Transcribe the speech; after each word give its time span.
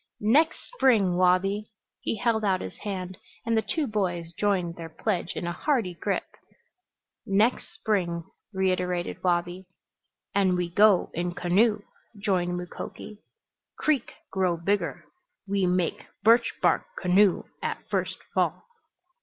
"Next 0.19 0.57
spring, 0.73 1.15
Wabi!" 1.15 1.69
He 1.99 2.15
held 2.17 2.43
out 2.43 2.61
his 2.61 2.77
hand 2.77 3.19
and 3.45 3.55
the 3.55 3.61
two 3.61 3.85
boys 3.85 4.33
joined 4.33 4.73
their 4.75 4.89
pledge 4.89 5.33
in 5.35 5.45
a 5.45 5.51
hearty 5.51 5.93
grip. 5.93 6.23
"Next 7.23 7.71
spring!" 7.75 8.23
reiterated 8.51 9.21
Wabi. 9.23 9.67
"And 10.33 10.57
we 10.57 10.71
go 10.71 11.11
in 11.13 11.35
canoe," 11.35 11.83
joined 12.17 12.57
Mukoki. 12.57 13.19
"Creek 13.77 14.13
grow 14.31 14.57
bigger. 14.57 15.05
We 15.47 15.67
make 15.67 16.07
birch 16.23 16.51
bark 16.63 16.83
canoe 16.99 17.43
at 17.61 17.87
first 17.87 18.17
fall." 18.33 18.63